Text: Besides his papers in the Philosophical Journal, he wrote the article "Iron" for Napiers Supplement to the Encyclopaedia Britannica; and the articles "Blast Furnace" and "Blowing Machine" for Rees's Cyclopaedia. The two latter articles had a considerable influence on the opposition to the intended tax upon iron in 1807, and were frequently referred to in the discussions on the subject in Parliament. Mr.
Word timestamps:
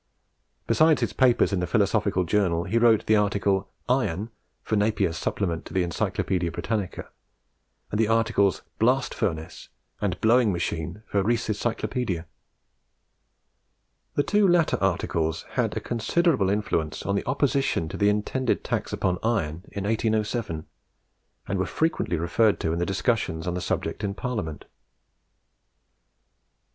Besides 0.65 1.01
his 1.01 1.13
papers 1.13 1.53
in 1.53 1.59
the 1.59 1.67
Philosophical 1.67 2.23
Journal, 2.23 2.63
he 2.63 2.79
wrote 2.79 3.05
the 3.05 3.15
article 3.15 3.69
"Iron" 3.87 4.31
for 4.63 4.75
Napiers 4.75 5.13
Supplement 5.15 5.63
to 5.65 5.75
the 5.75 5.83
Encyclopaedia 5.83 6.51
Britannica; 6.51 7.09
and 7.91 7.99
the 7.99 8.07
articles 8.07 8.63
"Blast 8.79 9.13
Furnace" 9.13 9.69
and 10.01 10.19
"Blowing 10.19 10.51
Machine" 10.51 11.03
for 11.05 11.21
Rees's 11.21 11.59
Cyclopaedia. 11.59 12.25
The 14.15 14.23
two 14.23 14.47
latter 14.47 14.79
articles 14.81 15.43
had 15.51 15.77
a 15.77 15.79
considerable 15.79 16.49
influence 16.49 17.03
on 17.05 17.13
the 17.15 17.27
opposition 17.27 17.87
to 17.89 17.95
the 17.97 18.09
intended 18.09 18.63
tax 18.63 18.91
upon 18.91 19.19
iron 19.21 19.65
in 19.71 19.83
1807, 19.83 20.65
and 21.47 21.59
were 21.59 21.67
frequently 21.67 22.17
referred 22.17 22.59
to 22.61 22.73
in 22.73 22.79
the 22.79 22.87
discussions 22.87 23.45
on 23.45 23.53
the 23.53 23.61
subject 23.61 24.03
in 24.03 24.15
Parliament. 24.15 24.61
Mr. 24.65 24.67